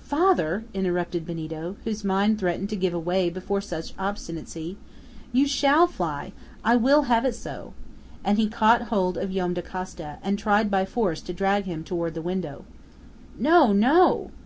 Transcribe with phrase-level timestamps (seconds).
[0.00, 4.78] "Father," interrupted Benito, whose mind threatened to give way before such obstinacy,
[5.34, 6.32] "you shall fly!
[6.64, 7.74] I will have it so!"
[8.24, 12.14] And he caught hold of Joam Dacosta, and tried by force to drag him toward
[12.14, 12.64] the window.
[13.38, 13.74] "No!
[13.74, 14.30] no!"